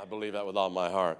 [0.00, 1.18] I believe that with all my heart.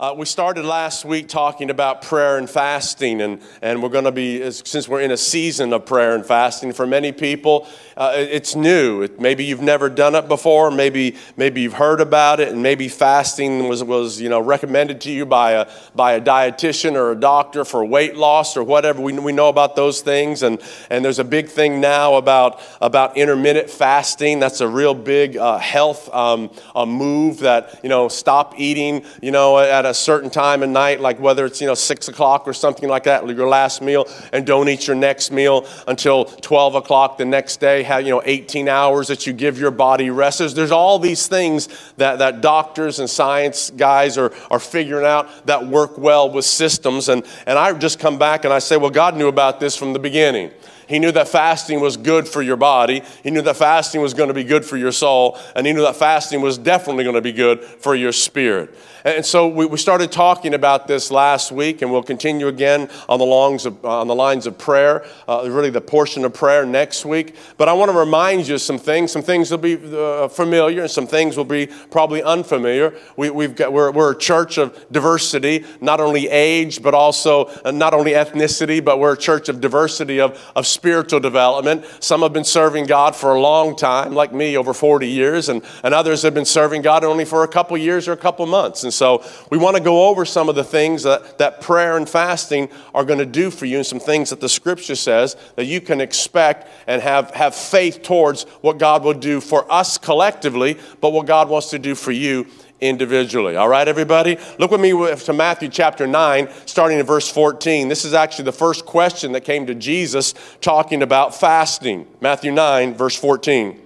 [0.00, 4.10] Uh, we started last week talking about prayer and fasting, and, and we're going to
[4.10, 8.56] be, since we're in a season of prayer and fasting, for many people, uh, it's
[8.56, 9.02] new.
[9.02, 12.88] It, maybe you've never done it before, maybe, maybe you've heard about it, and maybe
[12.88, 17.16] fasting was, was you know, recommended to you by a, by a dietitian or a
[17.16, 19.00] doctor for weight loss or whatever.
[19.00, 20.60] We, we know about those things, and,
[20.90, 24.40] and there's a big thing now about, about intermittent fasting.
[24.40, 29.58] That's a real big uh, health um, move that, you know, stop eating, you know,
[29.58, 32.88] at a certain time of night, like whether it's, you know, six o'clock or something
[32.88, 37.24] like that, your last meal, and don't eat your next meal until 12 o'clock the
[37.24, 37.82] next day.
[37.82, 40.38] Have, you know, 18 hours that you give your body rest.
[40.38, 45.46] There's, there's all these things that, that doctors and science guys are, are figuring out
[45.46, 47.08] that work well with systems.
[47.08, 49.92] And, and I just come back and I say, well, God knew about this from
[49.92, 50.50] the beginning.
[50.92, 53.02] He knew that fasting was good for your body.
[53.22, 55.38] He knew that fasting was going to be good for your soul.
[55.56, 58.74] And he knew that fasting was definitely going to be good for your spirit.
[59.04, 63.18] And so we, we started talking about this last week, and we'll continue again on
[63.18, 67.04] the, longs of, on the lines of prayer, uh, really the portion of prayer next
[67.04, 67.34] week.
[67.56, 69.10] But I want to remind you some things.
[69.10, 72.94] Some things will be uh, familiar, and some things will be probably unfamiliar.
[73.16, 77.72] We, we've got, we're, we're a church of diversity, not only age, but also uh,
[77.72, 81.84] not only ethnicity, but we're a church of diversity of, of spiritual development.
[81.98, 85.62] Some have been serving God for a long time, like me, over 40 years, and,
[85.82, 88.84] and others have been serving God only for a couple years or a couple months.
[88.84, 91.96] And and so we want to go over some of the things that, that prayer
[91.96, 95.34] and fasting are going to do for you and some things that the scripture says
[95.56, 99.96] that you can expect and have, have faith towards what God will do for us
[99.96, 102.46] collectively, but what God wants to do for you
[102.82, 103.56] individually.
[103.56, 104.36] All right, everybody?
[104.58, 107.88] Look with me to Matthew chapter 9, starting in verse 14.
[107.88, 112.06] This is actually the first question that came to Jesus talking about fasting.
[112.20, 113.80] Matthew 9, verse 14.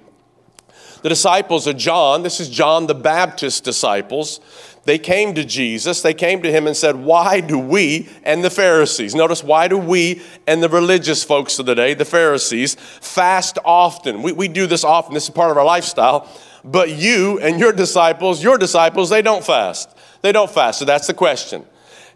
[1.03, 4.41] The disciples of John, this is John the Baptist disciples,
[4.87, 6.01] they came to Jesus.
[6.01, 9.77] They came to him and said, Why do we and the Pharisees, notice, why do
[9.77, 14.23] we and the religious folks of the day, the Pharisees, fast often?
[14.23, 15.13] We, we do this often.
[15.13, 16.31] This is part of our lifestyle.
[16.65, 19.97] But you and your disciples, your disciples, they don't fast.
[20.23, 20.79] They don't fast.
[20.79, 21.67] So that's the question.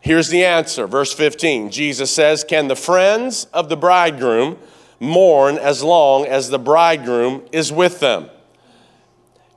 [0.00, 0.86] Here's the answer.
[0.86, 4.58] Verse 15 Jesus says, Can the friends of the bridegroom
[5.00, 8.30] mourn as long as the bridegroom is with them?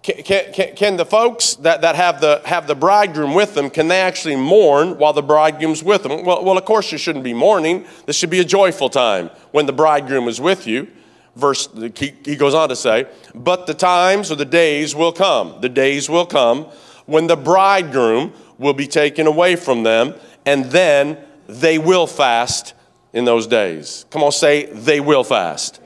[0.04, 3.88] Can, can, can, the folks that, that have, the, have the bridegroom with them, can
[3.88, 6.26] they actually mourn while the bridegroom's with them?
[6.26, 7.86] Well, well, of course you shouldn't be mourning.
[8.06, 10.90] This should be a joyful time when the bridegroom is with you.
[11.38, 15.56] Verse, he, he goes on to say, but the times or the days will come.
[15.62, 16.66] The days will come
[17.06, 20.16] when the bridegroom will be taken away from them,
[20.46, 22.74] and then they will fast
[23.14, 24.06] in those days.
[24.10, 25.80] Come on, say, they will fast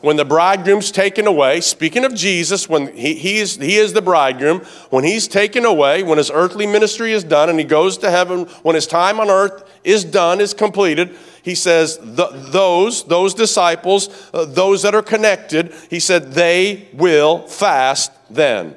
[0.00, 4.02] when the bridegroom's taken away, speaking of Jesus, when he, he, is, he is the
[4.02, 8.10] bridegroom, when he's taken away, when his earthly ministry is done and he goes to
[8.10, 14.30] heaven, when his time on earth is done, is completed, he says, those, those disciples,
[14.32, 18.76] uh, those that are connected, he said, they will fast then.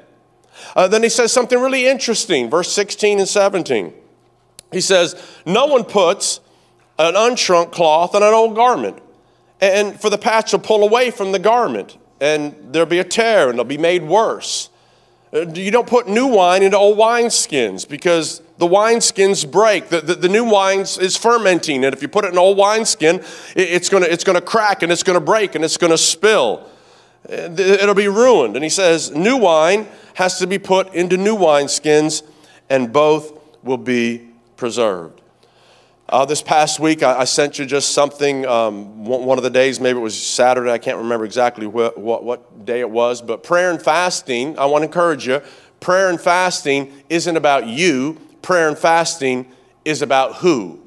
[0.75, 3.93] Uh, then he says something really interesting, verse 16 and 17.
[4.71, 6.39] He says, No one puts
[6.97, 8.99] an unshrunk cloth on an old garment
[9.61, 13.49] and for the patch to pull away from the garment, and there'll be a tear,
[13.49, 14.69] and it'll be made worse.
[15.33, 19.89] Uh, you don't put new wine into old wineskins because the wineskins break.
[19.89, 22.57] The, the, the, new wine is fermenting, and if you put it in an old
[22.57, 23.25] wineskin, it,
[23.55, 25.97] it's going to it's gonna crack and it's going to break and it's going to
[25.97, 26.69] spill.
[27.27, 28.55] Uh, it'll be ruined.
[28.55, 32.21] And he says, new wine has to be put into new wineskins,
[32.69, 35.22] and both will be preserved.
[36.09, 38.45] Uh, this past week, I, I, sent you just something.
[38.45, 42.25] Um, one of the days, maybe it was Saturday, I can't remember exactly what, what,
[42.25, 45.41] what day it was, but prayer and fasting, I want to encourage you.
[45.79, 49.49] Prayer and fasting isn't about you, prayer and fasting
[49.85, 50.82] is about who.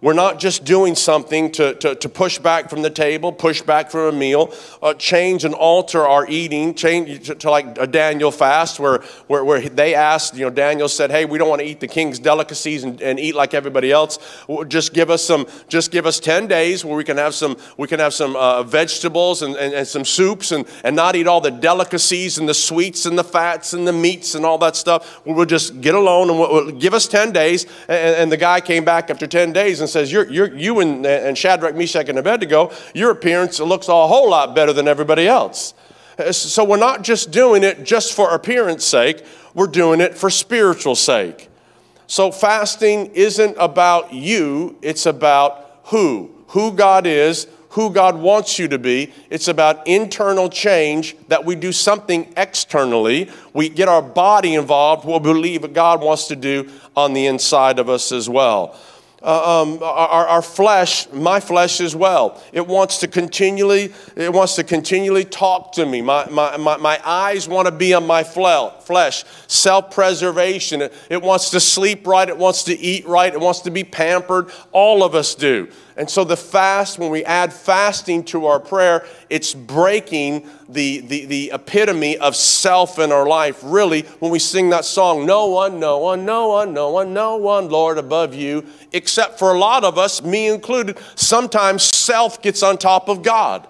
[0.00, 3.90] We're not just doing something to, to, to, push back from the table, push back
[3.90, 8.30] from a meal, uh, change and alter our eating, change to, to, like a Daniel
[8.30, 11.66] fast where, where, where they asked, you know, Daniel said, hey, we don't want to
[11.66, 14.20] eat the king's delicacies and, and eat like everybody else.
[14.68, 17.88] Just give us some, just give us 10 days where we can have some, we
[17.88, 21.40] can have some uh, vegetables and, and, and some soups and, and not eat all
[21.40, 25.20] the delicacies and the sweets and the fats and the meats and all that stuff.
[25.26, 27.64] We'll just get alone and we'll, we'll give us 10 days.
[27.88, 30.80] And, and the guy came back after 10 days and and says, you're, you're, You
[30.80, 35.26] and, and Shadrach, Meshach, and Abednego, your appearance looks a whole lot better than everybody
[35.26, 35.72] else.
[36.32, 39.24] So we're not just doing it just for appearance sake,
[39.54, 41.48] we're doing it for spiritual sake.
[42.06, 46.30] So fasting isn't about you, it's about who.
[46.48, 49.12] Who God is, who God wants you to be.
[49.30, 53.30] It's about internal change that we do something externally.
[53.52, 55.06] We get our body involved.
[55.06, 58.76] We'll believe what God wants to do on the inside of us as well
[59.22, 62.42] uh, um, our, our flesh, my flesh as well.
[62.52, 66.02] It wants to continually, it wants to continually talk to me.
[66.02, 69.24] My, my, my, my eyes want to be on my flesh.
[69.46, 70.82] Self-preservation.
[70.82, 72.28] It, it wants to sleep right.
[72.28, 73.32] It wants to eat right.
[73.32, 74.50] It wants to be pampered.
[74.72, 75.68] All of us do.
[75.98, 81.24] And so the fast, when we add fasting to our prayer, it's breaking the, the,
[81.24, 83.60] the epitome of self in our life.
[83.64, 87.36] Really, when we sing that song, no one, no one, no one, no one, no
[87.36, 92.62] one, Lord, above you, except for a lot of us, me included, sometimes self gets
[92.62, 93.66] on top of God.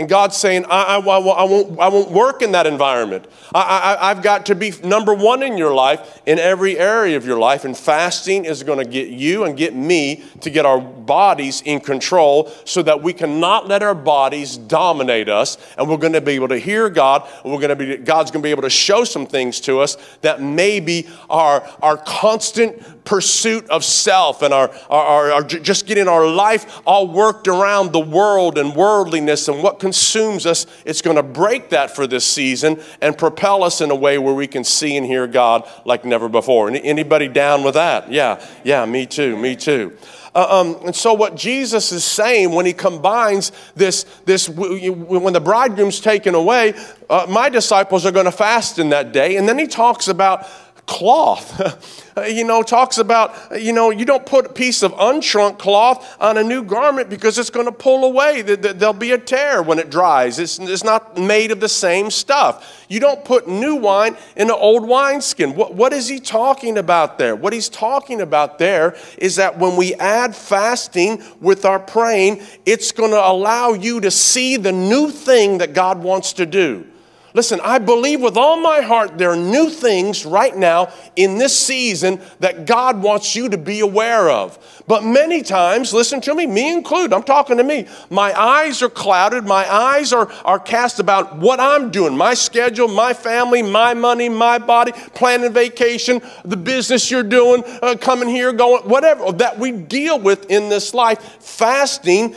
[0.00, 3.26] And God's saying, I, I, I, won't, I won't work in that environment.
[3.54, 3.60] I,
[4.00, 7.38] I, I've got to be number one in your life, in every area of your
[7.38, 7.66] life.
[7.66, 11.80] And fasting is going to get you and get me to get our bodies in
[11.80, 15.58] control so that we cannot let our bodies dominate us.
[15.76, 17.28] And we're going to be able to hear God.
[17.44, 19.80] And we're going to be, God's going to be able to show some things to
[19.80, 25.84] us that maybe our, our constant pursuit of self and our, our, our, our just
[25.84, 31.02] getting our life all worked around the world and worldliness and what consumes us, it's
[31.02, 34.46] going to break that for this season and propel us in a way where we
[34.46, 36.70] can see and hear God like never before.
[36.70, 38.12] Anybody down with that?
[38.12, 39.98] Yeah, yeah, me too, me too.
[40.32, 45.40] Uh, um, and so, what Jesus is saying when he combines this, this when the
[45.40, 46.74] bridegroom's taken away,
[47.08, 49.34] uh, my disciples are going to fast in that day.
[49.34, 50.46] And then he talks about
[50.90, 52.12] cloth.
[52.28, 56.36] you know, talks about, you know, you don't put a piece of unshrunk cloth on
[56.36, 58.42] a new garment because it's going to pull away.
[58.42, 60.38] There'll be a tear when it dries.
[60.38, 62.84] It's, not made of the same stuff.
[62.88, 65.54] You don't put new wine in an old wineskin.
[65.54, 67.36] What is he talking about there?
[67.36, 72.90] What he's talking about there is that when we add fasting with our praying, it's
[72.90, 76.89] going to allow you to see the new thing that God wants to do.
[77.32, 81.56] Listen, I believe with all my heart there are new things right now in this
[81.56, 84.58] season that God wants you to be aware of.
[84.88, 88.88] But many times, listen to me, me included, I'm talking to me, my eyes are
[88.88, 93.94] clouded, my eyes are, are cast about what I'm doing, my schedule, my family, my
[93.94, 99.56] money, my body, planning vacation, the business you're doing, uh, coming here, going, whatever that
[99.56, 101.20] we deal with in this life.
[101.40, 102.34] Fasting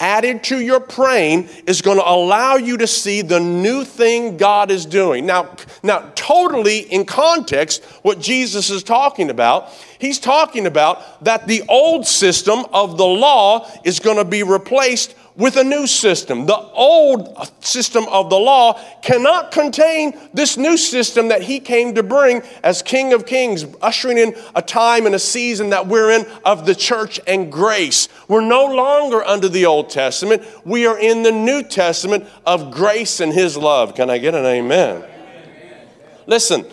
[0.00, 4.70] added to your praying is going to allow you to see the new thing God
[4.70, 5.26] is doing.
[5.26, 11.62] Now, now totally in context, what Jesus is talking about, he's talking about that the
[11.68, 16.46] old system of the law is going to be replaced with a new system.
[16.46, 22.02] The old system of the law cannot contain this new system that he came to
[22.02, 26.26] bring as King of Kings, ushering in a time and a season that we're in
[26.44, 28.08] of the church and grace.
[28.28, 33.20] We're no longer under the Old Testament, we are in the New Testament of grace
[33.20, 33.94] and his love.
[33.94, 34.96] Can I get an amen?
[34.96, 35.88] amen.
[36.26, 36.64] Listen,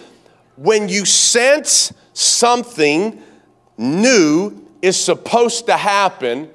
[0.55, 3.21] when you sense something
[3.77, 6.49] new is supposed to happen,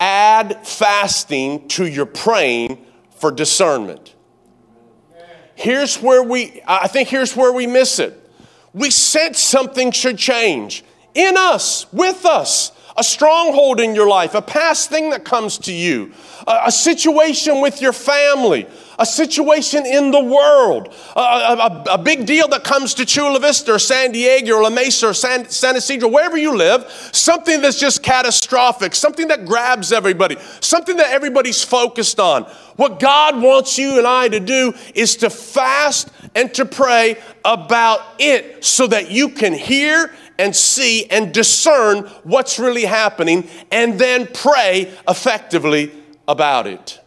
[0.00, 4.14] add fasting to your praying for discernment.
[5.54, 8.14] Here's where we, I think here's where we miss it.
[8.72, 10.84] We sense something should change
[11.14, 15.72] in us, with us, a stronghold in your life, a past thing that comes to
[15.72, 16.12] you,
[16.46, 18.66] a, a situation with your family,
[18.98, 23.74] a situation in the world, a, a, a, big deal that comes to Chula Vista
[23.74, 27.78] or San Diego or La Mesa or San, San Ysidro, wherever you live, something that's
[27.78, 32.42] just catastrophic, something that grabs everybody, something that everybody's focused on.
[32.74, 38.00] What God wants you and I to do is to fast and to pray about
[38.20, 44.24] it so that you can hear and see and discern what's really happening and then
[44.32, 45.90] pray effectively
[46.28, 47.00] about it.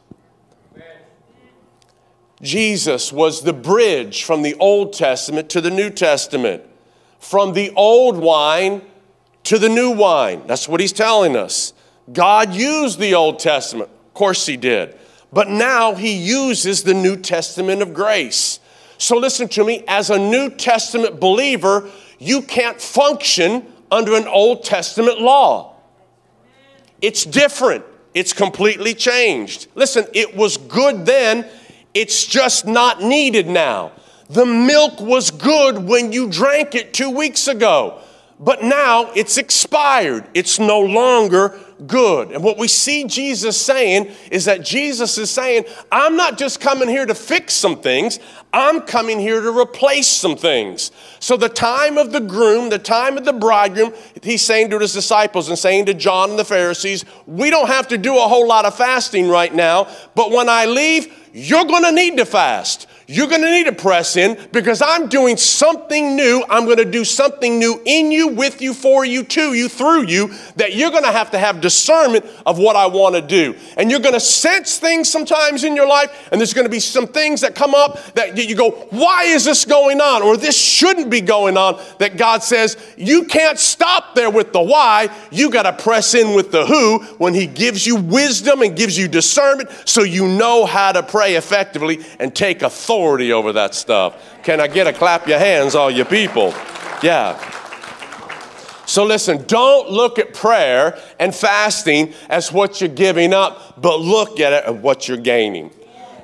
[2.42, 6.64] Jesus was the bridge from the Old Testament to the New Testament,
[7.18, 8.82] from the old wine
[9.44, 10.42] to the new wine.
[10.46, 11.72] That's what he's telling us.
[12.12, 13.90] God used the Old Testament.
[14.08, 14.98] Of course, he did.
[15.32, 18.60] But now he uses the New Testament of grace.
[19.02, 21.90] So listen to me, as a New Testament believer,
[22.20, 25.74] you can't function under an Old Testament law.
[27.02, 29.70] It's different, it's completely changed.
[29.74, 31.50] Listen, it was good then
[31.96, 33.92] it's just not needed now.
[34.30, 38.02] The milk was good when you drank it two weeks ago.
[38.42, 40.28] But now it's expired.
[40.34, 42.32] It's no longer good.
[42.32, 46.90] And what we see Jesus saying is that Jesus is saying, I'm not just coming
[46.90, 48.20] here to fix some things,
[48.52, 50.92] I'm coming here to replace some things.
[51.20, 53.94] So, the time of the groom, the time of the bridegroom,
[54.24, 57.88] he's saying to his disciples and saying to John and the Pharisees, we don't have
[57.90, 61.84] to do a whole lot of fasting right now, but when I leave, you're going
[61.84, 62.88] to need to fast.
[63.12, 66.46] You're going to need to press in because I'm doing something new.
[66.50, 70.04] I'm going to do something new in you, with you, for you, to you, through
[70.04, 73.54] you, that you're going to have to have discernment of what I want to do.
[73.76, 76.80] And you're going to sense things sometimes in your life, and there's going to be
[76.80, 80.22] some things that come up that you go, Why is this going on?
[80.24, 81.82] Or this shouldn't be going on.
[82.00, 85.10] That God says, You can't stop there with the why.
[85.32, 88.98] You got to press in with the who when He gives you wisdom and gives
[88.98, 93.74] you discernment so you know how to pray effectively and take authority authority over that
[93.74, 94.16] stuff.
[94.44, 96.54] Can I get a clap your hands, all you people?
[97.02, 97.36] Yeah.
[98.86, 104.40] So listen, don't look at prayer and fasting as what you're giving up, but look
[104.40, 105.72] at it as what you're gaining.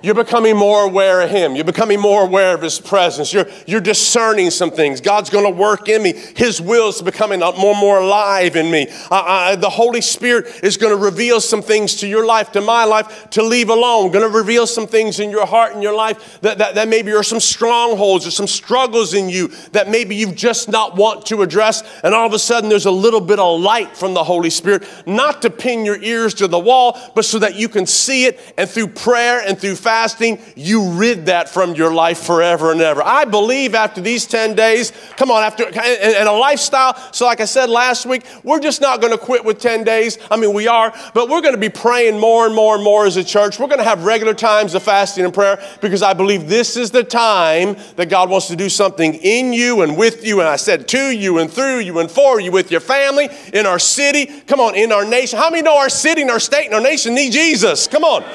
[0.03, 1.55] You're becoming more aware of Him.
[1.55, 3.33] You're becoming more aware of His presence.
[3.33, 5.01] You're, you're discerning some things.
[5.01, 6.13] God's going to work in me.
[6.35, 8.87] His will is becoming more and more alive in me.
[9.09, 12.83] Uh, the Holy Spirit is going to reveal some things to your life, to my
[12.83, 14.11] life, to leave alone.
[14.11, 17.11] Going to reveal some things in your heart and your life that, that, that maybe
[17.13, 21.41] are some strongholds or some struggles in you that maybe you've just not want to
[21.41, 21.83] address.
[22.03, 24.83] And all of a sudden, there's a little bit of light from the Holy Spirit,
[25.05, 28.39] not to pin your ears to the wall, but so that you can see it
[28.57, 33.01] and through prayer and through fasting, you rid that from your life forever and ever.
[33.01, 36.93] I believe after these 10 days, come on, after and, a lifestyle.
[37.13, 40.17] So, like I said last week, we're just not going to quit with 10 days.
[40.29, 43.05] I mean, we are, but we're going to be praying more and more and more
[43.05, 43.59] as a church.
[43.59, 46.91] We're going to have regular times of fasting and prayer because I believe this is
[46.91, 50.41] the time that God wants to do something in you and with you.
[50.41, 53.65] And I said to you and through you and for you, with your family, in
[53.65, 54.25] our city.
[54.25, 55.39] Come on, in our nation.
[55.39, 57.87] How many know our city and our state and our nation need Jesus?
[57.87, 58.25] Come on.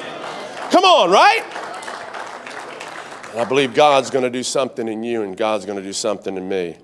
[0.73, 1.43] Come on, right?
[3.29, 5.93] And I believe God's going to do something in you and God's going to do
[5.93, 6.77] something in me.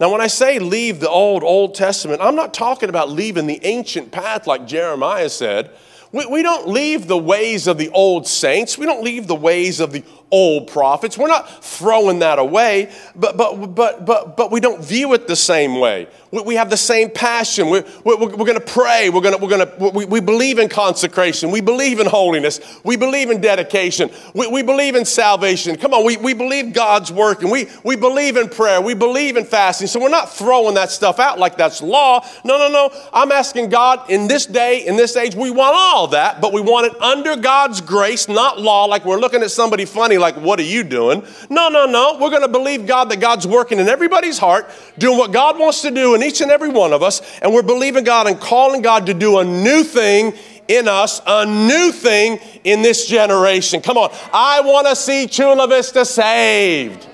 [0.00, 3.60] Now, when I say leave the old, Old Testament, I'm not talking about leaving the
[3.62, 5.70] ancient path like Jeremiah said.
[6.10, 8.76] We, we don't leave the ways of the old saints.
[8.76, 11.18] We don't leave the ways of the old prophets.
[11.18, 15.36] We're not throwing that away, but, but, but, but, but we don't view it the
[15.36, 16.08] same way.
[16.30, 17.68] We, we have the same passion.
[17.68, 19.10] We're, we're, we're going to pray.
[19.10, 21.50] We're going we're to, we, we believe in consecration.
[21.50, 22.60] We believe in holiness.
[22.84, 24.10] We believe in dedication.
[24.34, 25.76] We, we believe in salvation.
[25.76, 28.80] Come on, we, we believe God's work and we, we believe in prayer.
[28.80, 29.88] We believe in fasting.
[29.88, 32.24] So we're not throwing that stuff out like that's law.
[32.44, 32.90] No, no, no.
[33.12, 36.60] I'm asking God in this day, in this age, we want all that, but we
[36.60, 40.60] want it under God's grace, not law, like we're looking at somebody funny like, what
[40.60, 41.24] are you doing?
[41.48, 42.18] No, no, no.
[42.20, 45.82] We're going to believe God that God's working in everybody's heart, doing what God wants
[45.82, 47.20] to do in each and every one of us.
[47.40, 50.34] And we're believing God and calling God to do a new thing
[50.68, 53.80] in us, a new thing in this generation.
[53.80, 54.10] Come on.
[54.32, 57.08] I want to see Chula Vista saved.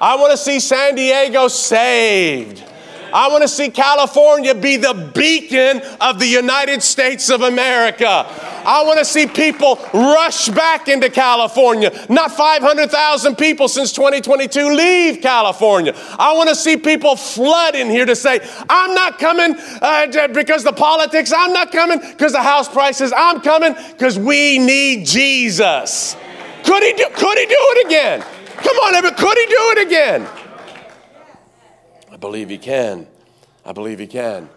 [0.00, 2.64] I want to see San Diego saved.
[3.14, 8.26] I want to see California be the beacon of the United States of America.
[8.66, 11.92] I want to see people rush back into California.
[12.08, 15.94] Not 500,000 people since 2022 leave California.
[16.18, 20.64] I want to see people flood in here to say, I'm not coming uh, because
[20.64, 26.16] the politics, I'm not coming because the house prices, I'm coming because we need Jesus.
[26.64, 28.24] Could he, do, could he do it again?
[28.56, 30.43] Come on, could he do it again?
[32.14, 33.08] I believe he can.
[33.66, 34.48] I believe he can.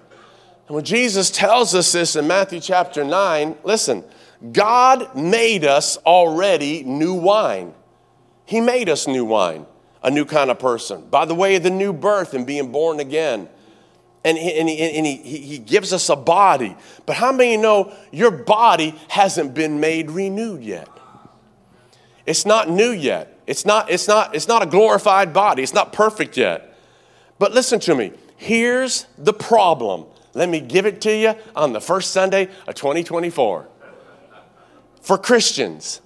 [0.68, 4.04] And when Jesus tells us this in Matthew chapter 9, listen,
[4.52, 7.74] God made us already new wine.
[8.46, 9.66] He made us new wine,
[10.04, 13.00] a new kind of person, by the way of the new birth and being born
[13.00, 13.50] again.
[14.24, 16.76] And, he, and, he, and he, he gives us a body.
[17.08, 20.90] But how many know your body hasn't been made renewed yet?
[22.28, 23.40] It's not new yet.
[23.48, 25.64] It's not, it's not, it's not a glorified body.
[25.64, 26.77] It's not perfect yet.
[27.40, 28.12] But listen to me.
[28.38, 30.06] Here's the problem.
[30.34, 33.68] Let me give it to you on the first Sunday of 2024.
[35.02, 36.02] For Christians,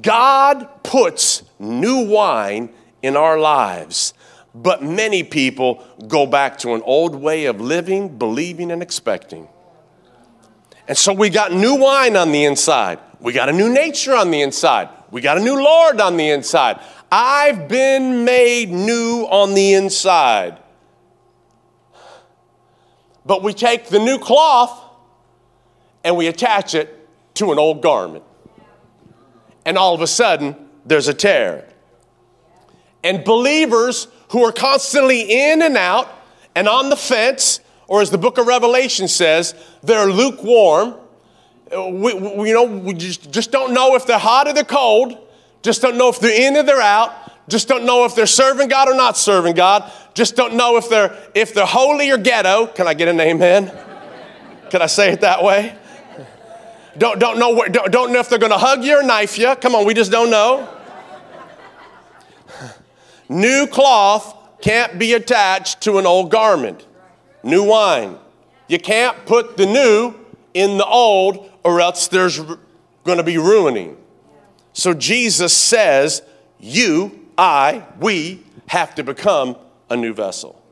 [0.00, 2.70] God puts new wine
[3.02, 4.14] in our lives,
[4.54, 9.48] but many people go back to an old way of living, believing, and expecting.
[10.88, 13.00] And so we got new wine on the inside.
[13.20, 14.88] We got a new nature on the inside.
[15.10, 16.80] We got a new Lord on the inside.
[17.10, 20.58] I've been made new on the inside.
[23.26, 24.82] But we take the new cloth
[26.02, 28.24] and we attach it to an old garment.
[29.64, 31.66] And all of a sudden, there's a tear.
[33.02, 36.08] And believers who are constantly in and out
[36.54, 40.94] and on the fence, or as the book of Revelation says, they're lukewarm.
[41.70, 45.18] We, we, you know, we just, just don't know if they're hot or they're cold.
[45.62, 47.12] Just don't know if they're in or they're out.
[47.48, 49.90] Just don't know if they're serving God or not serving God.
[50.14, 52.66] Just don't know if they're if they're holy or ghetto.
[52.68, 53.70] Can I get an amen?
[54.70, 55.76] Can I say it that way?
[56.96, 59.36] Don't, don't, know, where, don't, don't know if they're going to hug you or knife
[59.36, 59.54] you.
[59.56, 60.68] Come on, we just don't know.
[63.28, 66.86] New cloth can't be attached to an old garment.
[67.42, 68.16] New wine.
[68.68, 70.14] You can't put the new
[70.54, 73.96] in the old, or else there's going to be ruining.
[74.72, 76.22] So Jesus says,
[76.58, 79.56] You, I, we have to become
[79.90, 80.62] a new vessel.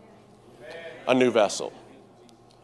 [1.06, 1.72] A new vessel.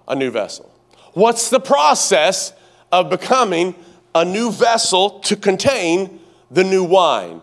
[0.06, 0.72] A new vessel.
[1.12, 2.52] What's the process
[2.92, 3.74] of becoming
[4.14, 7.42] a new vessel to contain the new wine?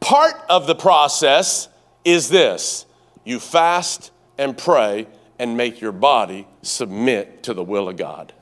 [0.00, 1.68] Part of the process
[2.04, 2.86] is this
[3.24, 5.08] you fast and pray
[5.38, 8.32] and make your body submit to the will of God.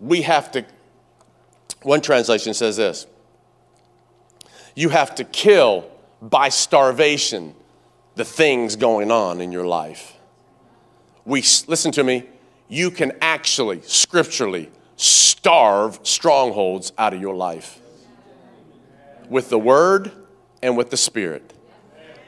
[0.00, 0.64] We have to,
[1.82, 3.06] one translation says this
[4.78, 5.90] you have to kill
[6.22, 7.52] by starvation
[8.14, 10.14] the things going on in your life.
[11.24, 12.22] We, listen to me,
[12.68, 17.80] you can actually, scripturally, starve strongholds out of your life
[19.28, 20.12] with the word
[20.62, 21.54] and with the spirit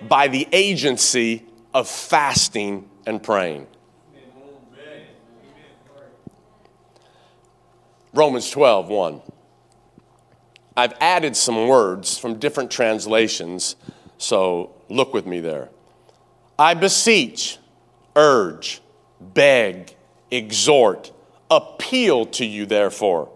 [0.09, 3.69] by the agency of fasting and praying.
[8.13, 9.23] Romans 12, 1.
[10.77, 13.77] I've added some words from different translations,
[14.19, 15.69] so look with me there.
[16.59, 17.59] I beseech,
[18.15, 18.81] urge,
[19.21, 19.95] beg,
[20.31, 21.13] exhort,
[21.51, 23.31] appeal to you, therefore,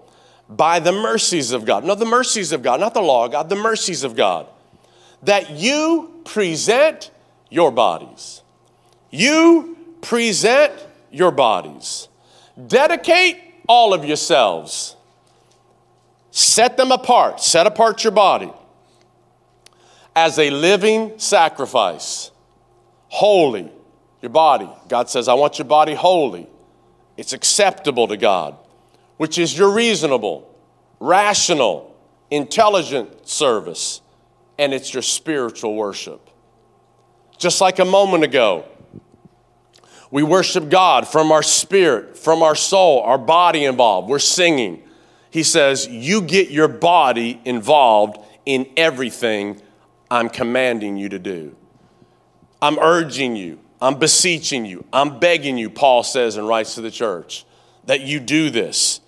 [0.49, 1.85] by the mercies of God.
[1.85, 4.47] No, the mercies of God, not the law of God, the mercies of God,
[5.23, 7.11] that you present
[7.51, 8.43] your bodies.
[9.11, 10.73] You present
[11.11, 12.09] your bodies.
[12.67, 13.39] Dedicate
[13.69, 14.97] all of yourselves.
[16.37, 17.41] Set them apart.
[17.41, 18.51] Set apart your body
[20.17, 22.33] as a living sacrifice,
[23.07, 23.71] holy.
[24.21, 24.69] Your body.
[24.89, 26.49] God says, I want your body holy.
[27.17, 28.57] It's acceptable to God,
[29.17, 30.53] which is your reasonable,
[30.99, 31.95] rational,
[32.31, 34.01] intelligent service,
[34.59, 36.31] and it's your spiritual worship.
[37.39, 38.65] Just like a moment ago,
[40.11, 44.09] we worship God from our spirit, from our soul, our body involved.
[44.09, 44.84] We're singing.
[45.35, 49.61] He says, You get your body involved in everything
[50.09, 51.57] I'm commanding you to do.
[52.63, 53.59] I'm urging you.
[53.81, 57.45] I'm beseeching you, I'm begging you, Paul says and writes to the church,
[57.87, 59.01] that you do this.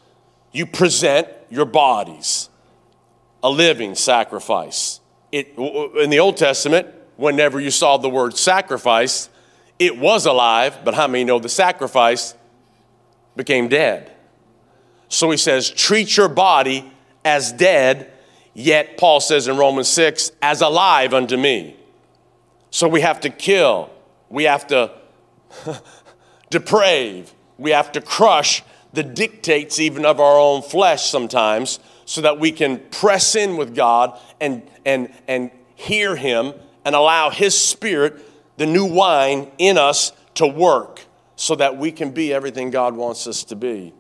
[0.51, 2.51] You present your bodies
[3.45, 5.01] a living sacrifice.
[5.31, 9.31] It, in the Old Testament, whenever you saw the word sacrifice,
[9.79, 12.35] it was alive, but how many know the sacrifice
[13.37, 14.16] became dead?
[15.09, 16.91] So he says, treat your body
[17.25, 18.13] as dead,
[18.55, 21.77] yet, Paul says in Romans 6, as alive unto me.
[22.71, 23.91] So we have to kill
[24.29, 24.93] we have to
[26.51, 27.33] deprave.
[27.59, 32.53] We have to crush the dictates even of our own flesh sometimes so that we
[32.53, 38.21] can press in with God and, and, and hear Him and allow His Spirit,
[38.57, 43.27] the new wine in us, to work so that we can be everything God wants
[43.27, 43.93] us to be.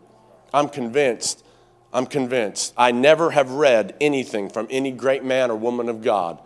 [0.56, 1.44] I'm convinced,
[1.92, 2.72] I'm convinced.
[2.78, 6.38] I never have read anything from any great man or woman of God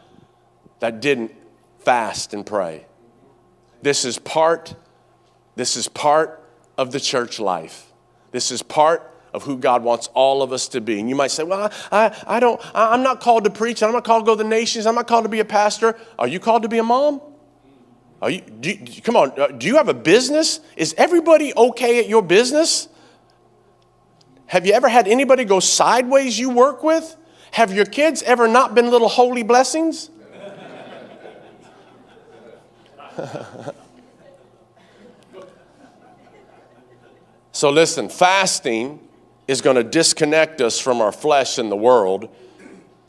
[0.80, 1.32] that didn't
[1.78, 2.86] fast and pray.
[3.82, 4.74] This is part,
[5.54, 6.42] this is part
[6.76, 7.92] of the church life.
[8.32, 10.98] This is part of who God wants all of us to be.
[10.98, 13.80] And you might say, well, I, I don't, I'm not called to preach.
[13.80, 14.86] I'm not called to go to the nations.
[14.86, 15.96] I'm not called to be a pastor.
[16.18, 17.20] Are you called to be a mom?
[18.20, 20.58] Are you, do you, come on, uh, do you have a business?
[20.76, 22.88] Is everybody okay at your business?
[24.50, 27.14] Have you ever had anybody go sideways you work with?
[27.52, 30.10] Have your kids ever not been little holy blessings?
[37.52, 38.98] so, listen, fasting
[39.46, 42.28] is going to disconnect us from our flesh and the world,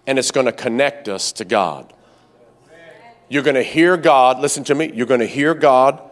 [0.06, 1.92] and it's going to connect us to God.
[3.30, 6.08] You're going to hear God, listen to me, you're going to hear God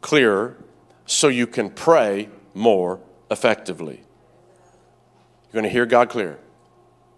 [0.00, 0.56] clearer
[1.04, 2.98] so you can pray more
[3.30, 4.04] effectively.
[5.50, 6.38] You're going to hear God clear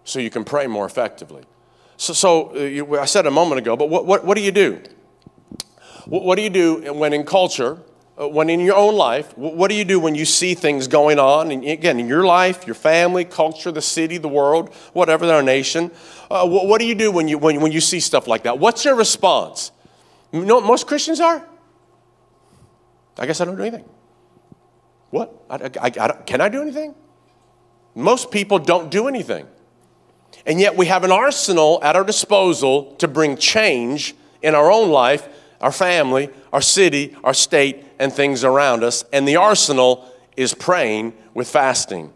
[0.03, 1.43] so you can pray more effectively.
[1.97, 4.51] So, so uh, you, I said a moment ago, but what, what, what do you
[4.51, 4.81] do?
[6.05, 7.77] What do you do when in culture,
[8.19, 11.19] uh, when in your own life, what do you do when you see things going
[11.19, 15.43] on, and again, in your life, your family, culture, the city, the world, whatever, our
[15.43, 15.91] nation?
[16.29, 18.57] Uh, what do you do when you, when, when you see stuff like that?
[18.57, 19.71] What's your response?
[20.31, 21.47] You know what most Christians are?
[23.17, 23.85] I guess I don't do anything.
[25.11, 25.31] What?
[25.49, 26.95] I, I, I, can I do anything?
[27.95, 29.47] Most people don't do anything.
[30.45, 34.89] And yet we have an arsenal at our disposal to bring change in our own
[34.89, 35.27] life,
[35.61, 39.05] our family, our city, our state, and things around us.
[39.13, 42.11] And the arsenal is praying with fasting.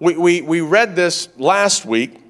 [0.00, 2.20] We, we, we read this last week,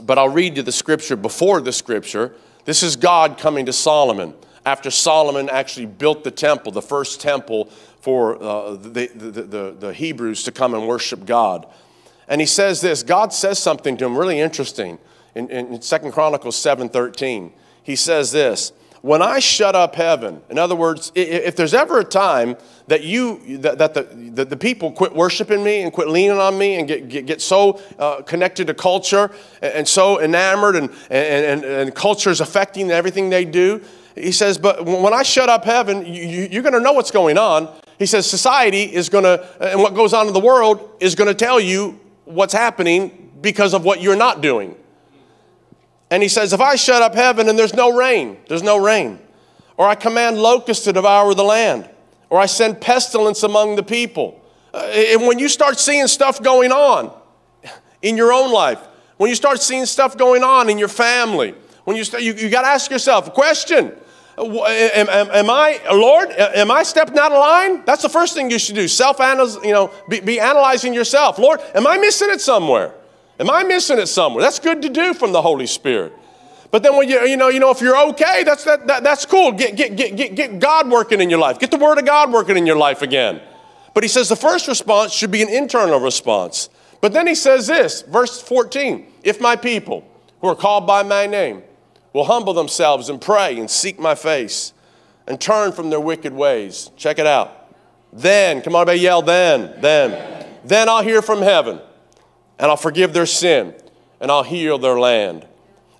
[0.00, 2.34] but I'll read you the scripture before the scripture.
[2.64, 7.70] This is God coming to Solomon after Solomon actually built the temple, the first temple
[8.00, 11.66] for uh, the, the, the, the Hebrews to come and worship God.
[12.28, 14.98] And he says this God says something to him really interesting
[15.34, 17.52] in, in 2 Chronicles 7:13.
[17.82, 22.04] He says this when I shut up heaven, in other words, if there's ever a
[22.04, 22.56] time
[22.88, 26.58] that you that, that the, the, the, people quit worshiping me and quit leaning on
[26.58, 29.30] me and get, get, get so uh, connected to culture
[29.62, 33.82] and, and so enamored and, and, and, and culture is affecting everything they do,
[34.14, 37.38] he says, but when I shut up heaven, you, you're going to know what's going
[37.38, 37.74] on.
[38.00, 41.28] He says, society is going to, and what goes on in the world is going
[41.28, 44.74] to tell you what's happening because of what you're not doing.
[46.10, 49.18] And he says, If I shut up heaven and there's no rain, there's no rain,
[49.76, 51.90] or I command locusts to devour the land,
[52.30, 54.42] or I send pestilence among the people.
[54.72, 57.12] Uh, and when you start seeing stuff going on
[58.00, 58.78] in your own life,
[59.18, 62.48] when you start seeing stuff going on in your family, when you start, you, you
[62.48, 63.94] got to ask yourself a question.
[64.40, 67.84] Am, am, am, I, Lord, am I stepping out of line?
[67.84, 68.88] That's the first thing you should do.
[68.88, 71.38] Self you know, be, be analyzing yourself.
[71.38, 72.94] Lord, am I missing it somewhere?
[73.38, 74.42] Am I missing it somewhere?
[74.42, 76.12] That's good to do from the Holy Spirit.
[76.70, 79.26] But then when you, you know, you know, if you're okay, that's, that, that, that's
[79.26, 79.52] cool.
[79.52, 81.58] Get, get, get, get, get God working in your life.
[81.58, 83.40] Get the Word of God working in your life again.
[83.92, 86.68] But he says the first response should be an internal response.
[87.00, 90.04] But then he says this, verse 14 If my people
[90.40, 91.62] who are called by my name
[92.12, 94.72] will humble themselves and pray and seek my face
[95.26, 97.72] and turn from their wicked ways, check it out.
[98.12, 100.46] Then, come on, everybody yell, then, then.
[100.64, 101.80] Then I'll hear from heaven
[102.58, 103.74] and I'll forgive their sin,
[104.20, 105.46] and I'll heal their land.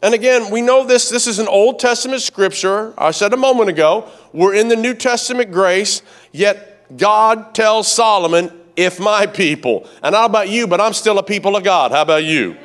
[0.03, 2.93] And again, we know this, this is an Old Testament scripture.
[2.99, 8.51] I said a moment ago, we're in the New Testament grace, yet God tells Solomon,
[8.77, 11.93] if my people, and how about you, but I'm still a people of God.
[11.93, 12.57] How about you?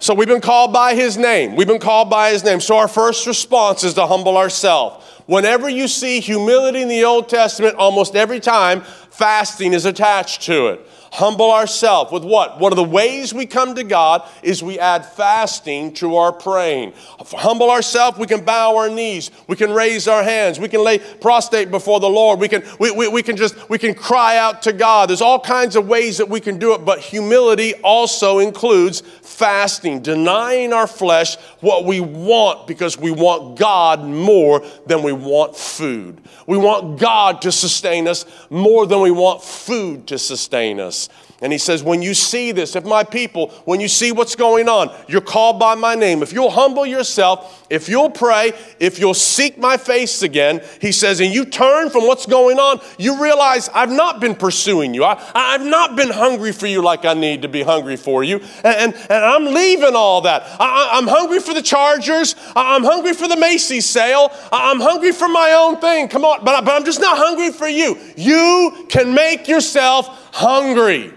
[0.00, 1.56] So we've been called by his name.
[1.56, 2.60] We've been called by his name.
[2.60, 5.04] So our first response is to humble ourselves.
[5.26, 10.68] Whenever you see humility in the Old Testament, almost every time, fasting is attached to
[10.68, 12.58] it humble ourselves with what?
[12.58, 16.92] One of the ways we come to God is we add fasting to our praying.
[17.18, 20.98] Humble ourselves, we can bow our knees, we can raise our hands, we can lay
[20.98, 24.62] prostrate before the Lord, we can, we, we, we can just, we can cry out
[24.62, 25.08] to God.
[25.08, 30.00] There's all kinds of ways that we can do it, but humility also includes fasting,
[30.00, 36.20] denying our flesh what we want because we want God more than we want food.
[36.46, 40.97] We want God to sustain us more than we want food to sustain us.
[41.40, 44.68] And he says, When you see this, if my people, when you see what's going
[44.68, 46.20] on, you're called by my name.
[46.20, 51.20] If you'll humble yourself, if you'll pray, if you'll seek my face again, he says,
[51.20, 55.04] and you turn from what's going on, you realize I've not been pursuing you.
[55.04, 58.40] I, I've not been hungry for you like I need to be hungry for you.
[58.64, 60.42] And, and, and I'm leaving all that.
[60.58, 62.34] I, I'm hungry for the Chargers.
[62.56, 64.32] I'm hungry for the Macy's sale.
[64.50, 66.08] I'm hungry for my own thing.
[66.08, 67.96] Come on, but, but I'm just not hungry for you.
[68.16, 71.12] You can make yourself hungry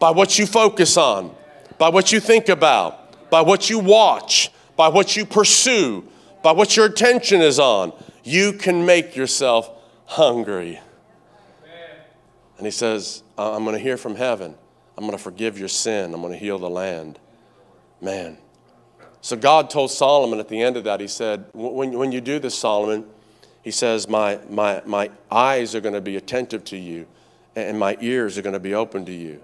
[0.00, 1.32] by what you focus on,
[1.78, 6.04] by what you think about, by what you watch, by what you pursue,
[6.42, 7.92] by what your attention is on.
[8.24, 9.70] You can make yourself
[10.06, 10.80] hungry.
[12.56, 14.54] And he says, I'm going to hear from heaven.
[14.96, 16.12] I'm going to forgive your sin.
[16.12, 17.18] I'm going to heal the land.
[18.00, 18.38] Man.
[19.22, 22.38] So God told Solomon at the end of that, he said, when, when you do
[22.38, 23.06] this, Solomon,
[23.62, 27.06] he says, my, my, my eyes are going to be attentive to you,
[27.54, 29.40] and my ears are going to be open to you.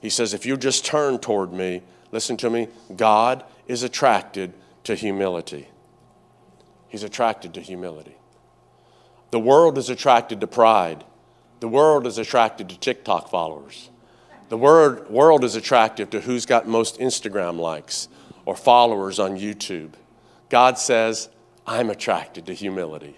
[0.00, 1.82] He says, if you just turn toward me,
[2.12, 4.52] listen to me, God is attracted
[4.84, 5.68] to humility.
[6.88, 8.16] He's attracted to humility.
[9.30, 11.04] The world is attracted to pride.
[11.60, 13.90] The world is attracted to TikTok followers.
[14.48, 18.08] The word, world is attractive to who's got most Instagram likes
[18.44, 19.94] or followers on YouTube.
[20.48, 21.28] God says,
[21.66, 23.16] I'm attracted to humility.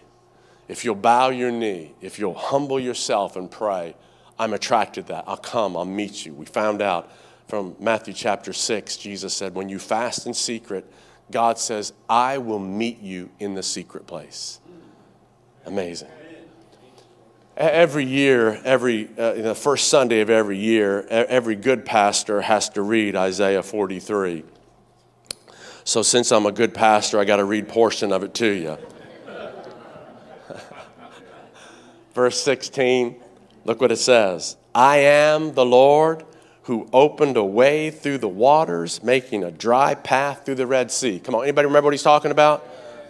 [0.68, 3.94] If you'll bow your knee, if you'll humble yourself and pray,
[4.38, 5.24] I'm attracted to that.
[5.26, 6.34] I'll come, I'll meet you.
[6.34, 7.10] We found out
[7.48, 10.90] from Matthew chapter 6, Jesus said, When you fast in secret,
[11.30, 14.60] God says, I will meet you in the secret place.
[15.66, 16.08] Amazing.
[17.56, 22.82] Every year, every uh, the first Sunday of every year, every good pastor has to
[22.82, 24.44] read Isaiah 43.
[25.82, 28.78] So since I'm a good pastor, I got to read portion of it to you.
[32.14, 33.16] verse 16,
[33.64, 36.24] look what it says I am the Lord
[36.62, 41.18] who opened a way through the waters, making a dry path through the Red Sea.
[41.18, 42.62] Come on, anybody remember what he's talking about?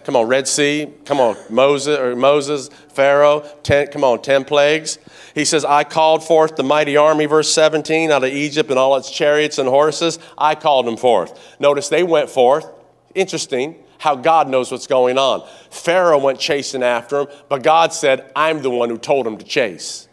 [0.05, 0.91] Come on, Red Sea.
[1.05, 3.41] Come on, Moses or Moses, Pharaoh.
[3.63, 4.97] Ten, come on, ten plagues.
[5.35, 8.95] He says, "I called forth the mighty army." Verse 17, out of Egypt and all
[8.95, 10.17] its chariots and horses.
[10.37, 11.37] I called them forth.
[11.59, 12.65] Notice they went forth.
[13.13, 15.43] Interesting how God knows what's going on.
[15.69, 19.45] Pharaoh went chasing after him, but God said, "I'm the one who told him to
[19.45, 20.07] chase."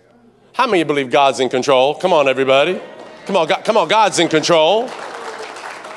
[0.57, 1.95] How many believe God's in control?
[1.97, 2.81] Come on, everybody.
[3.27, 4.89] Come on, God, come on, God's in control.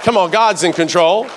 [0.01, 1.29] Come on, God's in control.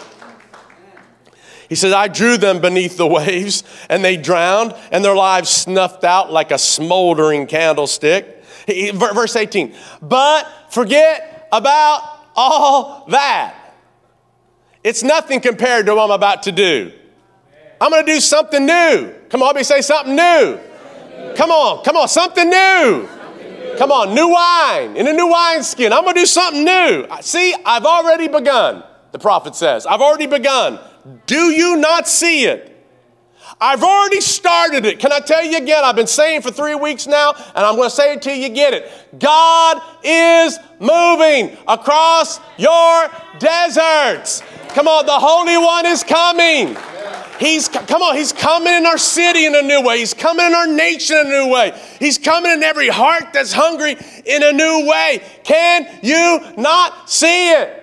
[1.69, 6.03] He says, I drew them beneath the waves, and they drowned, and their lives snuffed
[6.03, 8.43] out like a smoldering candlestick.
[8.67, 13.55] He, verse 18, but forget about all that.
[14.83, 16.91] It's nothing compared to what I'm about to do.
[17.81, 19.15] I'm going to do something new.
[19.29, 20.59] Come on, let me say something new.
[21.37, 23.09] Come on, come on, something new.
[23.79, 25.93] Come on, new wine in a new wineskin.
[25.93, 27.07] I'm going to do something new.
[27.21, 29.87] See, I've already begun, the prophet says.
[29.87, 30.79] I've already begun.
[31.27, 32.69] Do you not see it?
[33.61, 34.99] I've already started it.
[34.99, 35.85] Can I tell you again?
[35.85, 38.49] I've been saying for three weeks now, and I'm going to say it till you
[38.49, 38.91] get it.
[39.19, 44.43] God is moving across your deserts.
[44.71, 46.77] Come on, the Holy One is coming.
[47.42, 49.98] He's, come on, He's coming in our city in a new way.
[49.98, 51.76] He's coming in our nation in a new way.
[51.98, 55.20] He's coming in every heart that's hungry in a new way.
[55.42, 57.82] Can you not see it?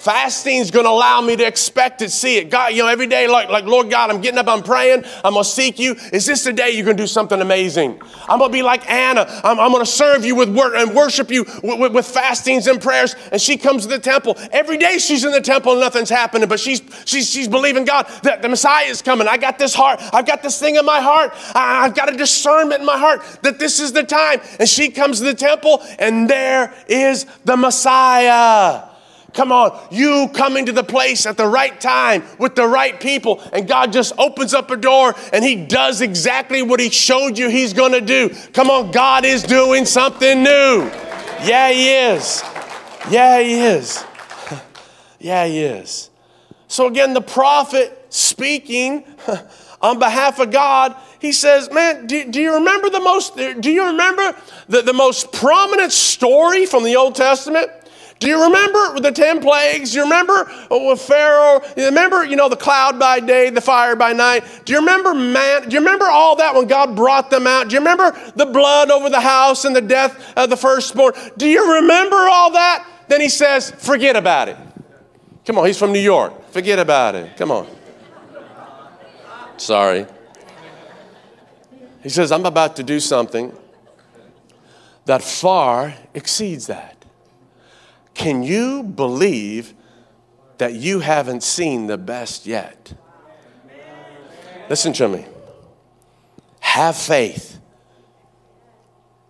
[0.00, 2.48] Fasting is going to allow me to expect it, see it.
[2.48, 5.34] God, you know, every day, like, like, Lord God, I'm getting up, I'm praying, I'm
[5.34, 5.94] going to seek you.
[6.10, 8.00] Is this the day you're going to do something amazing?
[8.26, 9.26] I'm going to be like Anna.
[9.44, 12.66] I'm, I'm going to serve you with work and worship you with, with, with, fastings
[12.66, 13.14] and prayers.
[13.30, 14.38] And she comes to the temple.
[14.52, 18.08] Every day she's in the temple and nothing's happening, but she's, she's, she's believing God
[18.22, 19.28] that the Messiah is coming.
[19.28, 20.00] I got this heart.
[20.14, 21.32] I've got this thing in my heart.
[21.54, 24.40] I, I've got a discernment in my heart that this is the time.
[24.58, 28.89] And she comes to the temple and there is the Messiah.
[29.32, 33.40] Come on, you coming to the place at the right time with the right people,
[33.52, 37.48] and God just opens up a door and He does exactly what He showed you
[37.48, 38.30] He's to do.
[38.52, 40.90] Come on, God is doing something new.
[41.44, 42.42] Yeah, He is.
[43.10, 44.04] Yeah, He is.
[45.18, 46.10] yeah, He is.
[46.68, 49.04] So, again, the prophet speaking
[49.82, 53.86] on behalf of God, he says, Man, do, do you remember the most, do you
[53.86, 54.36] remember
[54.68, 57.70] the, the most prominent story from the Old Testament?
[58.20, 59.92] Do you remember the 10 plagues?
[59.92, 61.62] Do you remember uh, with Pharaoh?
[61.74, 64.44] You remember, you know, the cloud by day, the fire by night?
[64.66, 65.66] Do you remember man?
[65.66, 67.70] Do you remember all that when God brought them out?
[67.70, 71.14] Do you remember the blood over the house and the death of the firstborn?
[71.38, 72.86] Do you remember all that?
[73.08, 74.56] Then he says, forget about it.
[75.46, 76.50] Come on, he's from New York.
[76.50, 77.38] Forget about it.
[77.38, 77.66] Come on.
[79.56, 80.06] Sorry.
[82.02, 83.56] He says, I'm about to do something
[85.06, 86.99] that far exceeds that.
[88.14, 89.74] Can you believe
[90.58, 92.92] that you haven't seen the best yet?
[94.68, 95.26] Listen to me.
[96.60, 97.58] Have faith.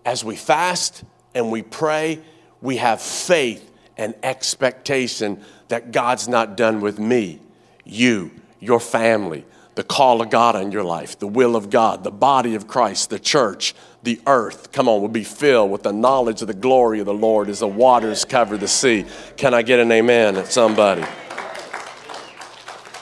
[0.05, 2.21] As we fast and we pray,
[2.61, 7.41] we have faith and expectation that God's not done with me,
[7.85, 9.45] you, your family,
[9.77, 13.11] the call of God on your life, the will of God, the body of Christ,
[13.11, 17.01] the church, the earth, come on, will be filled with the knowledge of the glory
[17.01, 19.05] of the Lord as the waters cover the sea.
[19.37, 21.05] Can I get an amen at somebody?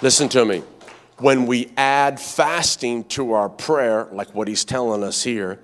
[0.03, 0.63] Listen to me.
[1.19, 5.61] When we add fasting to our prayer, like what he's telling us here,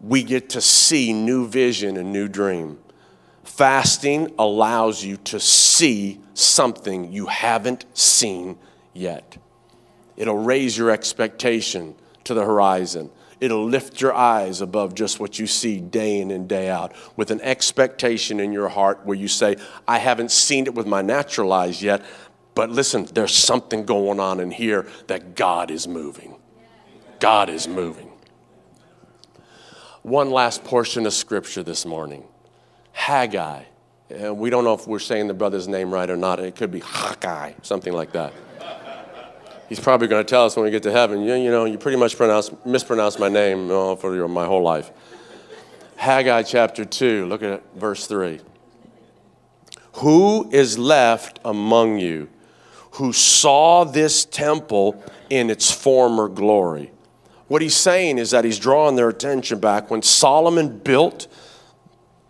[0.00, 2.78] we get to see new vision and new dream.
[3.44, 8.58] Fasting allows you to see something you haven't seen
[8.92, 9.36] yet.
[10.16, 13.10] It'll raise your expectation to the horizon.
[13.42, 17.32] It'll lift your eyes above just what you see day in and day out with
[17.32, 19.56] an expectation in your heart where you say,
[19.88, 22.04] I haven't seen it with my natural eyes yet,
[22.54, 26.36] but listen, there's something going on in here that God is moving.
[27.18, 28.12] God is moving.
[30.02, 32.22] One last portion of scripture this morning
[32.92, 33.64] Haggai.
[34.08, 36.38] And we don't know if we're saying the brother's name right or not.
[36.38, 38.32] It could be Haggai, something like that.
[39.72, 41.78] He's probably going to tell us when we get to heaven, you, you know, you
[41.78, 42.14] pretty much
[42.66, 44.90] mispronounced my name oh, for your, my whole life.
[45.96, 48.40] Haggai chapter 2, look at verse 3.
[49.94, 52.28] Who is left among you
[52.90, 56.92] who saw this temple in its former glory?
[57.48, 61.28] What he's saying is that he's drawing their attention back when Solomon built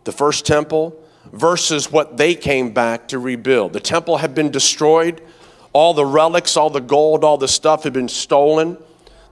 [0.05, 0.97] the first temple
[1.33, 3.73] versus what they came back to rebuild.
[3.73, 5.21] The temple had been destroyed
[5.73, 8.77] all the relics, all the gold, all the stuff had been stolen.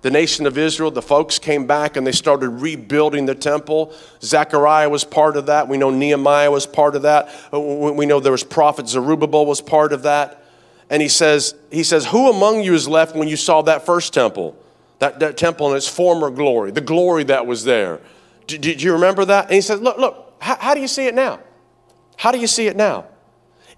[0.03, 3.93] the nation of Israel, the folks came back and they started rebuilding the temple.
[4.23, 5.69] Zechariah was part of that.
[5.69, 7.29] We know Nehemiah was part of that.
[7.53, 10.43] Uh, we know there was prophet Zerubbabel was part of that.
[10.89, 14.15] And he says, he says, Who among you is left when you saw that first
[14.15, 14.57] temple?
[15.01, 18.01] That, that temple in its former glory, the glory that was there.
[18.47, 19.47] Did, did you remember that?
[19.47, 21.41] And he said, Look, look, how, how do you see it now?
[22.17, 23.07] How do you see it now?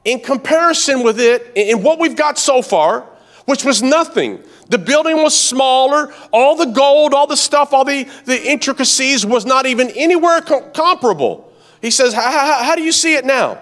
[0.05, 3.09] In comparison with it, in what we've got so far,
[3.45, 4.43] which was nothing.
[4.69, 6.13] The building was smaller.
[6.33, 10.71] All the gold, all the stuff, all the, the intricacies was not even anywhere co-
[10.71, 11.53] comparable.
[11.81, 13.61] He says, How do you see it now?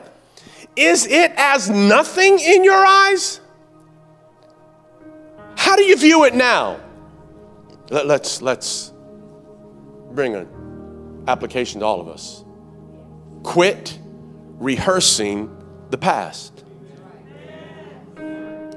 [0.76, 3.40] Is it as nothing in your eyes?
[5.56, 6.80] How do you view it now?
[7.90, 8.92] Let, let's, let's
[10.12, 12.44] bring an application to all of us.
[13.42, 13.98] Quit
[14.58, 15.54] rehearsing
[15.90, 16.64] the past.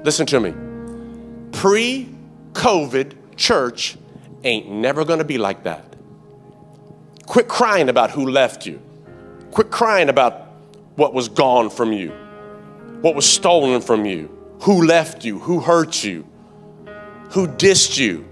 [0.02, 0.52] Listen to me
[1.52, 2.08] pre
[2.52, 3.96] COVID church
[4.42, 5.84] ain't never gonna be like that.
[7.26, 8.80] Quit crying about who left you.
[9.50, 10.48] Quit crying about
[10.96, 12.10] what was gone from you,
[13.00, 16.26] what was stolen from you, who left you, who hurt you,
[17.30, 18.24] who dissed you,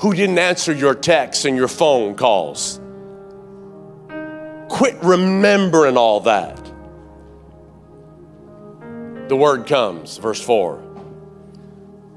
[0.00, 2.80] who didn't answer your texts and your phone calls.
[4.68, 6.63] Quit remembering all that.
[9.28, 10.82] The word comes, verse 4.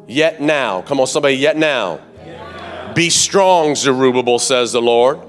[0.07, 2.01] Yet now, come on, somebody, yet now.
[2.93, 5.19] Be strong, Zerubbabel, says the Lord.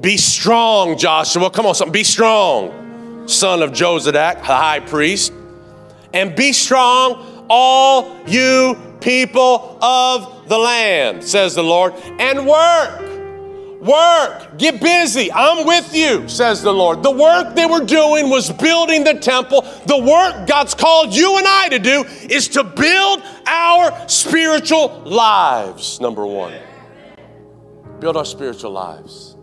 [0.00, 1.50] Be strong, Joshua.
[1.50, 1.92] Come on, something.
[1.92, 5.32] Be strong, son of Josadak, the high priest.
[6.12, 13.13] And be strong, all you people of the land, says the Lord, and work
[13.84, 15.30] Work, get busy.
[15.30, 17.02] I'm with you, says the Lord.
[17.02, 19.60] The work they were doing was building the temple.
[19.86, 26.00] The work God's called you and I to do is to build our spiritual lives,
[26.00, 26.54] number one.
[28.00, 29.36] Build our spiritual lives.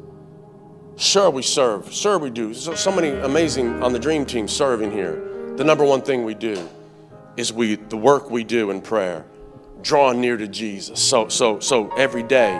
[0.95, 1.93] Sure, we serve.
[1.93, 2.55] Sure, we do.
[2.55, 5.53] So, so many amazing on the dream team serving here.
[5.55, 6.67] The number one thing we do
[7.37, 9.23] is we the work we do in prayer,
[9.83, 10.99] drawing near to Jesus.
[10.99, 12.59] So, so, so every day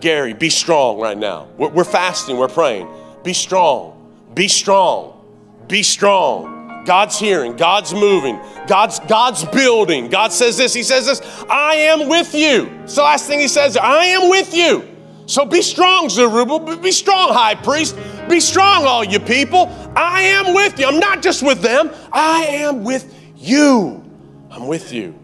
[0.00, 1.48] Gary, be strong right now.
[1.56, 2.88] We're, we're fasting, we're praying.
[3.24, 5.24] Be strong, be strong,
[5.66, 6.84] be strong.
[6.84, 10.08] God's hearing, God's moving, God's, God's building.
[10.08, 12.66] God says this, He says this, I am with you.
[12.84, 14.96] It's the last thing He says, I am with you.
[15.26, 16.78] So be strong, Zerubbabel.
[16.78, 17.94] Be strong, high priest.
[18.30, 19.68] Be strong, all you people.
[19.94, 20.86] I am with you.
[20.86, 24.02] I'm not just with them, I am with you.
[24.50, 25.18] I'm with you.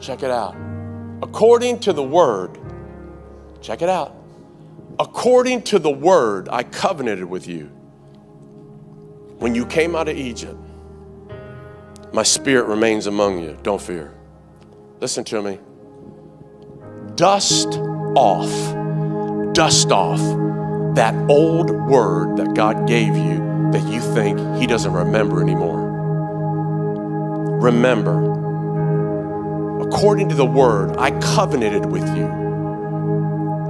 [0.00, 0.56] Check it out.
[1.22, 2.58] According to the word,
[3.60, 4.14] Check it out.
[4.98, 7.66] According to the word I covenanted with you
[9.38, 10.58] when you came out of Egypt,
[12.12, 13.58] my spirit remains among you.
[13.62, 14.14] Don't fear.
[15.00, 15.58] Listen to me.
[17.14, 17.78] Dust
[18.16, 18.50] off,
[19.52, 20.20] dust off
[20.94, 25.92] that old word that God gave you that you think He doesn't remember anymore.
[27.60, 28.16] Remember,
[29.82, 32.45] according to the word I covenanted with you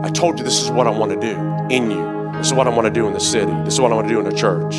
[0.07, 1.37] I told you this is what I want to do
[1.69, 2.31] in you.
[2.35, 3.51] This is what I want to do in the city.
[3.65, 4.77] This is what I want to do in the church.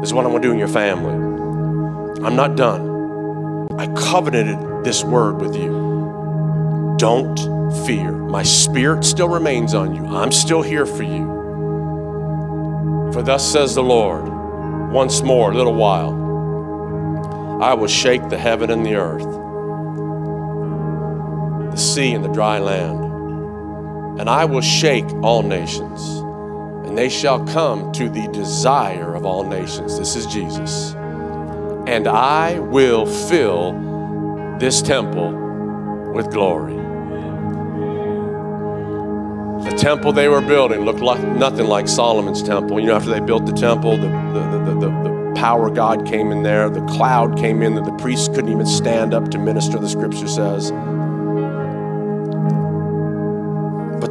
[0.00, 1.12] This is what I want to do in your family.
[2.24, 3.68] I'm not done.
[3.78, 6.96] I covenanted this word with you.
[6.98, 7.36] Don't
[7.84, 8.12] fear.
[8.12, 10.06] My spirit still remains on you.
[10.06, 11.26] I'm still here for you.
[13.12, 14.26] For thus says the Lord,
[14.90, 16.14] once more, a little while,
[17.62, 19.28] I will shake the heaven and the earth,
[21.72, 23.09] the sea and the dry land
[24.20, 26.18] and I will shake all nations,
[26.86, 29.98] and they shall come to the desire of all nations.
[29.98, 30.92] This is Jesus.
[31.86, 33.72] And I will fill
[34.58, 35.32] this temple
[36.12, 36.74] with glory.
[39.64, 42.78] The temple they were building looked like nothing like Solomon's temple.
[42.78, 46.06] You know, after they built the temple, the, the, the, the, the power of God
[46.06, 49.38] came in there, the cloud came in that the priests couldn't even stand up to
[49.38, 50.72] minister, the scripture says.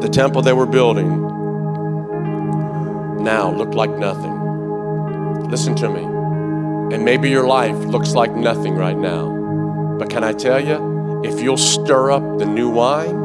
[0.02, 1.10] The temple they were building
[3.24, 5.50] now looked like nothing.
[5.50, 6.04] Listen to me.
[6.96, 9.98] And maybe your life looks like nothing right now.
[10.00, 13.16] But can I tell you, if you'll stir up the new wine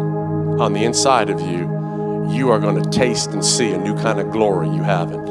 [0.60, 4.18] on the inside of you, you are going to taste and see a new kind
[4.18, 5.24] of glory you haven't.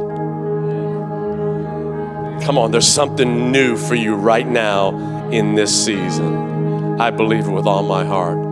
[2.43, 6.99] Come on, there's something new for you right now in this season.
[7.01, 8.42] I believe it with all my heart.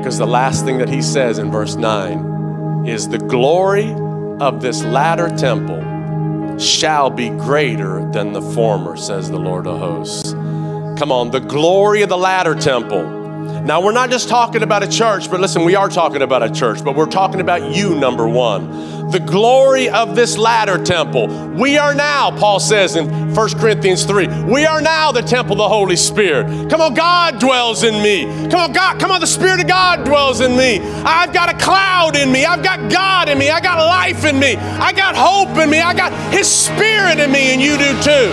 [0.00, 3.92] Because the last thing that he says in verse 9 is the glory
[4.40, 10.32] of this latter temple shall be greater than the former, says the Lord of hosts.
[10.32, 13.19] Come on, the glory of the latter temple
[13.64, 16.50] Now, we're not just talking about a church, but listen, we are talking about a
[16.50, 19.10] church, but we're talking about you, number one.
[19.10, 21.26] The glory of this latter temple.
[21.48, 25.58] We are now, Paul says in 1 Corinthians 3, we are now the temple of
[25.58, 26.70] the Holy Spirit.
[26.70, 28.24] Come on, God dwells in me.
[28.48, 30.80] Come on, God, come on, the Spirit of God dwells in me.
[31.04, 32.46] I've got a cloud in me.
[32.46, 33.50] I've got God in me.
[33.50, 34.56] I got life in me.
[34.56, 35.80] I got hope in me.
[35.80, 38.30] I got His Spirit in me, and you do too.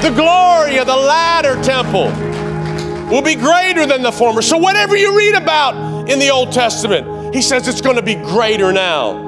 [0.00, 2.25] The glory of the latter temple
[3.10, 4.42] will be greater than the former.
[4.42, 8.14] So, whatever you read about in the Old Testament, he says it's going to be
[8.14, 9.24] greater now.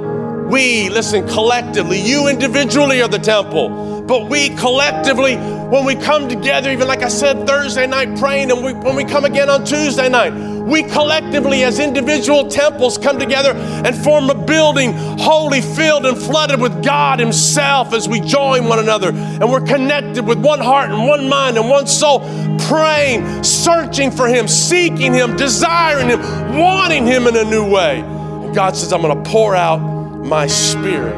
[0.49, 6.71] We, listen, collectively, you individually are the temple, but we collectively, when we come together,
[6.71, 10.09] even like I said, Thursday night praying, and we, when we come again on Tuesday
[10.09, 10.33] night,
[10.69, 16.61] we collectively, as individual temples, come together and form a building, holy, filled, and flooded
[16.61, 19.11] with God Himself as we join one another.
[19.11, 22.21] And we're connected with one heart and one mind and one soul,
[22.69, 26.21] praying, searching for Him, seeking Him, desiring Him,
[26.59, 28.01] wanting Him in a new way.
[28.01, 31.17] And God says, I'm going to pour out my Spirit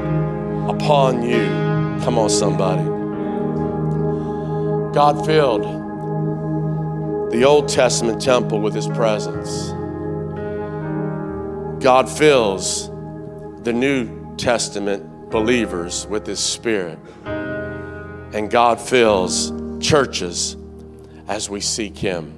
[0.68, 1.46] upon you.
[2.04, 2.84] Come on, somebody.
[4.94, 5.79] God filled
[7.30, 9.70] the Old Testament temple with His presence.
[11.82, 12.88] God fills
[13.62, 16.98] the New Testament believers with His Spirit.
[17.24, 20.56] And God fills churches
[21.28, 22.34] as we seek Him.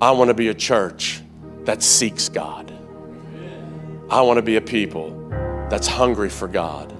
[0.00, 1.22] I want to be a church
[1.64, 2.72] that seeks God.
[4.10, 5.10] I want to be a people
[5.70, 6.94] that's hungry for God.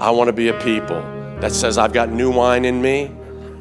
[0.00, 1.00] I want to be a people
[1.40, 3.10] that says, I've got new wine in me.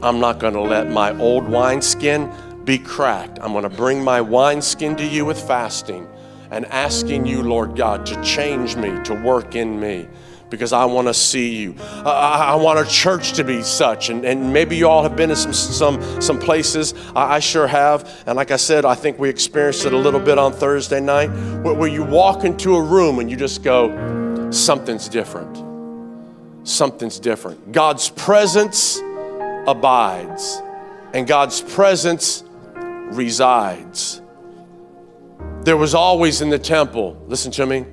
[0.01, 2.31] I'm not going to let my old wineskin
[2.63, 3.39] be cracked.
[3.41, 6.07] I'm going to bring my wineskin to you with fasting
[6.51, 10.07] and asking you, Lord God, to change me, to work in me
[10.49, 11.75] because I want to see you.
[11.79, 14.09] I, I, want our church to be such.
[14.09, 16.93] And, and maybe you all have been in some, some, some places.
[17.15, 18.23] I, I, sure have.
[18.25, 21.27] And like I said, I think we experienced it a little bit on Thursday night
[21.63, 25.65] where, where you walk into a room and you just go, something's different.
[26.65, 27.71] Something's different.
[27.71, 29.01] God's presence
[29.68, 30.61] abides,
[31.13, 32.43] and God's presence
[33.11, 34.22] resides.
[35.61, 37.86] There was always in the temple, listen to me,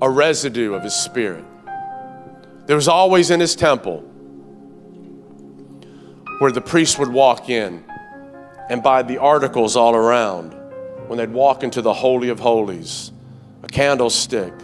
[0.00, 1.44] a residue of his spirit.
[2.66, 4.00] There was always in his temple
[6.38, 7.84] where the priest would walk in
[8.68, 10.54] and by the articles all around,
[11.06, 13.12] when they'd walk into the Holy of Holies,
[13.62, 14.54] a candlestick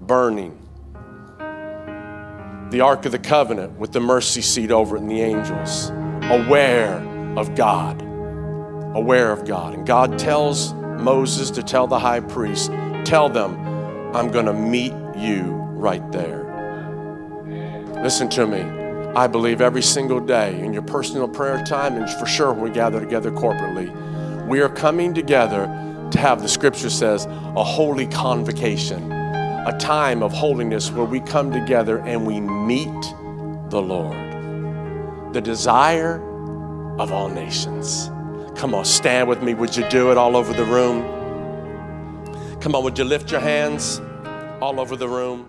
[0.00, 0.56] burning,
[2.74, 5.90] the Ark of the Covenant with the mercy seat over it and the angels,
[6.24, 6.96] aware
[7.38, 8.02] of God,
[8.96, 9.74] aware of God.
[9.74, 12.72] And God tells Moses to tell the high priest,
[13.04, 13.54] tell them,
[14.12, 16.42] I'm going to meet you right there.
[18.02, 18.62] Listen to me.
[19.14, 22.70] I believe every single day in your personal prayer time, and for sure when we
[22.70, 23.88] gather together corporately,
[24.48, 25.66] we are coming together
[26.10, 29.12] to have, the scripture says, a holy convocation,
[29.66, 33.02] a time of holiness where we come together and we meet
[33.70, 36.20] the Lord, the desire
[36.98, 38.10] of all nations.
[38.56, 39.54] Come on, stand with me.
[39.54, 41.02] Would you do it all over the room?
[42.60, 44.00] Come on, would you lift your hands
[44.60, 45.48] all over the room.